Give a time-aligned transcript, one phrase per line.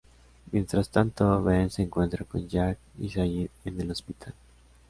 [0.51, 4.33] Mientras tanto, Ben se encuentra con Jack y Sayid en el hospital.